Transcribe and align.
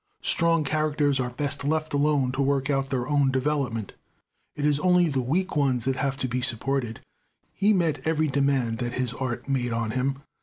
Strong 0.23 0.63
characters 0.63 1.19
are 1.19 1.29
best 1.29 1.63
left 1.63 1.93
alone 1.93 2.31
to 2.31 2.41
work 2.41 2.71
out 2.71 2.89
their 2.89 3.07
own 3.07 3.29
development. 3.29 3.93
It 4.55 4.65
is 4.65 4.79
only 4.79 5.09
the 5.09 5.21
weak 5.21 5.55
ones 5.55 5.85
that 5.85 5.97
have 5.97 6.17
to 6.25 6.27
be 6.27 6.41
supported. 6.41 7.01
He 7.53 7.71
met 7.71 8.01
every 8.03 8.25
demand 8.27 8.79
that 8.79 8.93
his 8.93 9.13
art 9.13 9.47
made 9.47 9.71
on 9.73 9.91
him. 9.91 10.23